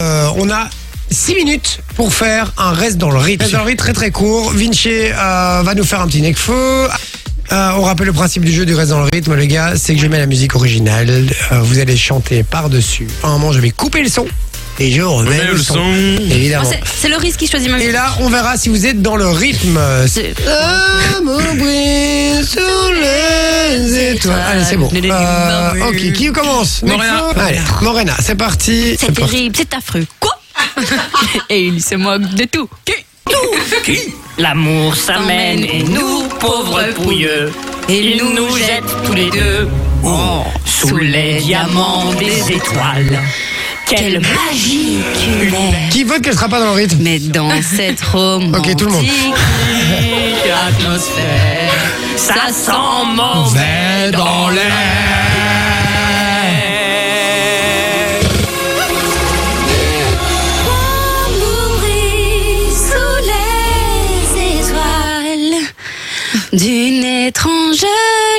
[0.00, 0.70] Euh, on a
[1.10, 3.42] 6 minutes pour faire un reste dans le rythme.
[3.42, 4.52] Reste dans le rythme très très court.
[4.52, 6.86] Vinci euh, va nous faire un petit necfeu.
[7.50, 9.96] Euh, on rappelle le principe du jeu du reste dans le rythme, les gars, c'est
[9.96, 11.26] que je mets la musique originale.
[11.50, 13.08] Vous allez chanter par-dessus.
[13.24, 14.28] À un moment, je vais couper le son
[14.80, 15.92] et je remets le, son.
[16.30, 16.64] Évidemment.
[16.66, 19.16] Oh, c'est- C'est Loris qui choisit ma Et là, on verra si vous êtes dans
[19.16, 19.78] le rythme.
[20.06, 20.34] C'est-
[21.16, 24.40] Amour brille sous les étoiles.
[24.52, 24.90] Allez, c'est bon.
[24.94, 27.24] Euh, ok, qui commence Morena.
[27.36, 28.96] Allez, Morena, c'est parti.
[28.98, 30.06] C'est terrible, c'est affreux.
[30.20, 30.38] Quoi
[31.50, 32.68] Et il se moque de tout.
[34.38, 37.52] L'amour s'amène et nous, pauvres pouilleux,
[37.88, 39.68] il nous jette tous les deux
[40.04, 43.18] oh, sous les diamants des étoiles.
[43.88, 44.98] Quelle magie
[45.90, 48.92] Qui vote qu'elle sera pas dans le rythme Mais dans cette romantique Ok, tout le
[48.92, 49.06] monde.
[50.68, 51.72] atmosphère,
[52.16, 54.72] ça sent mauvais dans l'air.
[61.38, 65.62] Mourir sous les étoiles
[66.52, 67.84] d'une étrange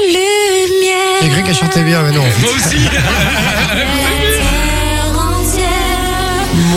[0.08, 1.22] lumière.
[1.22, 2.24] J'ai cru qu'elle chantait bien, mais non.
[2.42, 2.78] Moi aussi.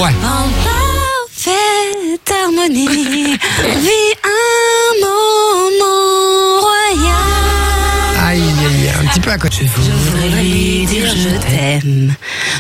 [0.03, 0.09] Ouais.
[0.09, 8.19] en parfaite harmonie vit un moment royal.
[8.21, 9.59] Aïe, aïe, aïe, un petit peu à côté.
[9.77, 12.17] Je voudrais lui dire je t'aime,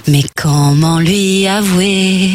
[0.06, 2.30] mais comment lui avouer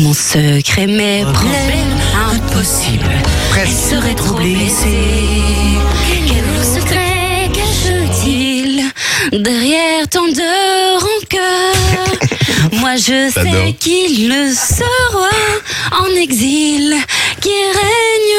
[0.00, 2.00] mon secret, mes problèmes
[2.32, 3.06] impossible.
[3.50, 3.90] Presque.
[3.90, 4.98] serait trop blessé.
[6.26, 8.82] Quel secret cache-t-il
[9.30, 12.30] derrière tant de rancœur
[12.84, 15.30] Moi je sais qu'il le sera
[16.02, 16.94] en exil
[17.40, 18.36] qui règne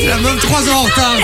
[0.00, 1.18] dans La meuf 3 ans en retard.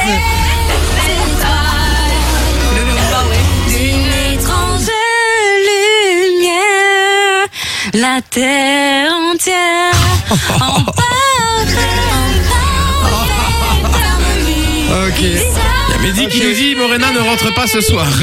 [3.68, 4.90] d'une étrange
[6.36, 7.48] lumière,
[7.94, 9.94] la terre entière
[10.60, 10.84] en.
[15.08, 15.71] Ok.
[16.02, 18.06] A Mehdi qui nous dit Morena ne rentre pas ce soir.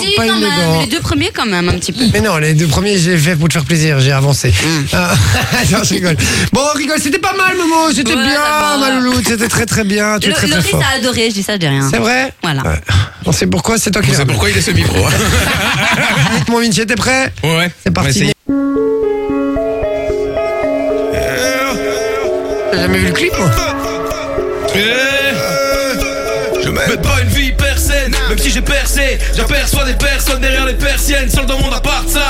[0.00, 2.04] Si, pas quand même, les deux premiers quand même un petit peu.
[2.12, 4.52] Mais non, les deux premiers, j'ai fait pour te faire plaisir, j'ai avancé.
[4.92, 5.14] Ah,
[5.72, 6.16] non, je rigole.
[6.52, 8.78] Bon, on rigole, c'était pas mal, Momo, c'était Ouais, bien, ça va.
[8.78, 10.82] ma louloute, c'était très très bien, tu es Le- très très Loris fort.
[10.82, 11.88] a adoré, je dis ça, je dis rien.
[11.90, 12.62] C'est vrai Voilà.
[12.62, 12.80] Ouais.
[13.24, 14.18] On sait pourquoi, c'est toi qui l'as.
[14.18, 14.98] sait pourquoi il est ce micro.
[14.98, 15.10] hein.
[16.48, 17.70] Mon Vinci, t'es prêt Ouais, ouais.
[17.82, 18.08] C'est On va parti.
[18.10, 18.32] essayer.
[22.70, 23.50] T'as jamais vu le clip, moi
[26.76, 29.18] Mène pas une vie persaine, même si j'ai percé.
[29.34, 32.22] J'aperçois des personnes derrière les persiennes, seul dans mon appart sale.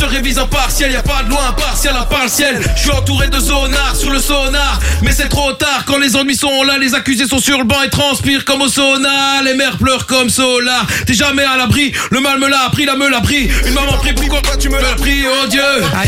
[0.00, 2.58] Seule révise en partiel, y a pas de loin impartial à part le ciel.
[2.74, 5.84] Je suis entouré de zonards sur le sonar, mais c'est trop tard.
[5.84, 8.68] Quand les ennuis sont là, les accusés sont sur le banc et transpirent comme au
[8.68, 9.42] sauna.
[9.44, 10.86] Les mères pleurent comme Solar.
[11.06, 13.50] T'es jamais à l'abri, le mal me l'a appris, la me l'a pris.
[13.66, 15.60] Une maman prie, pourquoi tu me l'as pris, oh Dieu?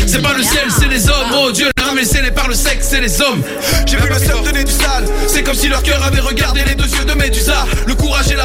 [0.07, 1.69] C'est pas le ciel, c'est les hommes, oh Dieu.
[2.05, 3.41] C'est les par le sexe, c'est les hommes.
[3.85, 5.05] J'ai vu le seul donner du sale.
[5.27, 7.65] C'est comme si leur cœur avait regardé les deux yeux de Médusa.
[7.85, 8.42] Le courage et la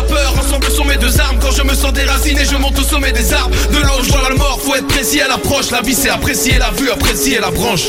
[0.71, 1.39] sont mes deux armes.
[1.41, 3.55] Quand je me sens déraciné, je monte au sommet des arbres.
[3.71, 5.71] De l'eau, je vois la mort, faut être précis à l'approche.
[5.71, 7.87] La vie, c'est apprécier la vue, apprécier la branche.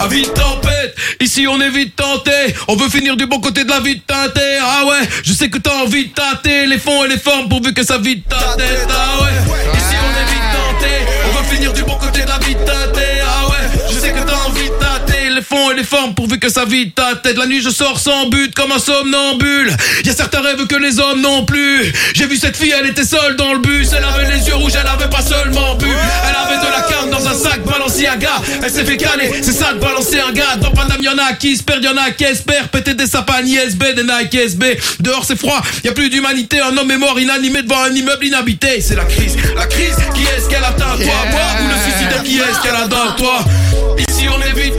[0.00, 2.32] À vite tempête, ici on est vite tenté.
[2.66, 4.58] On veut finir du bon côté de la vie teintée.
[4.60, 7.72] Ah ouais, je sais que t'as envie de tâter les fonds et les formes pourvu
[7.72, 8.88] que ça vide ta tête.
[8.90, 9.30] Ah ouais,
[9.74, 10.88] ici on est vite tenté.
[11.28, 13.22] On veut finir du bon côté de la vie teintée.
[13.24, 13.51] Ah ouais,
[15.52, 17.36] et les formes pourvu que ça vide ta tête.
[17.36, 19.70] La nuit je sors sans but comme un somnambule.
[20.04, 21.92] Y a certains rêves que les hommes n'ont plus.
[22.14, 23.88] J'ai vu cette fille, elle était seule dans le bus.
[23.96, 25.86] Elle avait les yeux rouges, elle avait pas seulement bu.
[25.86, 28.40] Elle avait de la carne dans un sac Balenciaga.
[28.62, 30.56] Elle s'est fait caler, c'est ça de balancer un gars.
[30.60, 32.68] Dans Paname, y'en a qui se perdent, y'en a qui espèrent.
[32.68, 34.78] Péter des sapins ISB, des Nike SB.
[35.00, 36.60] Dehors c'est froid, y a plus d'humanité.
[36.60, 38.80] Un homme est mort inanimé devant un immeuble inhabité.
[38.80, 39.96] C'est la crise, la crise.
[40.14, 42.22] Qui est-ce qu'elle atteint toi, moi ou le suicide?
[42.24, 43.44] Qui est-ce qu'elle a dans toi?
[44.22, 44.72] Ici on est vite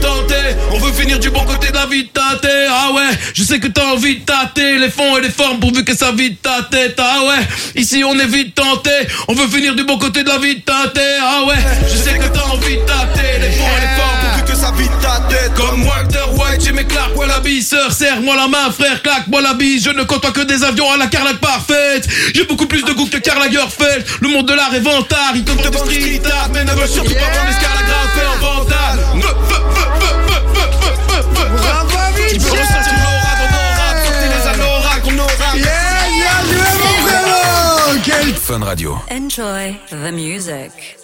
[0.71, 2.67] on veut finir du bon côté de la vie tâtée.
[2.69, 5.83] Ah ouais, je sais que t'as envie de tâter les fonds et les formes pourvu
[5.83, 6.95] que ça vide ta tête.
[6.97, 7.45] Ah ouais,
[7.75, 8.91] ici on est vite tenté,
[9.27, 11.17] on veut finir du bon côté de la vie tâtée.
[11.21, 11.55] Ah ouais,
[11.91, 14.71] je sais que t'as envie de tâter les fonds et les formes pourvu que ça
[14.77, 15.53] vide ta tête.
[15.55, 16.25] Comme Walter
[16.63, 19.83] j'ai mes claques, moi la bise, sœur, serre-moi la main, frère, claque-moi la bise.
[19.83, 22.07] je ne côtoie que des avions à la carlaque parfaite.
[22.33, 25.43] J'ai beaucoup plus de goût que Karl Lagerfeld, le monde de l'art est vantard, il
[25.43, 28.99] compte de street art, mais ne veut surtout pas prendre escalagrafe en vandale.
[29.15, 30.43] Ne, veux, veux, veux, veux,
[38.35, 38.97] Fun Radio.
[39.09, 41.02] Enjoy the music.